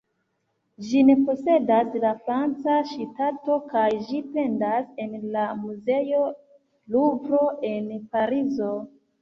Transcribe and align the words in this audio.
Ĝin 0.85 1.09
posedas 1.25 1.97
la 2.05 2.13
franca 2.29 2.77
ŝtato 2.93 3.59
kaj 3.75 3.85
ĝi 4.07 4.23
pendas 4.39 4.89
en 5.05 5.15
la 5.37 5.45
muzeo 5.67 6.25
Luvro 6.97 7.45
en 7.75 7.95
Parizo. 8.17 8.75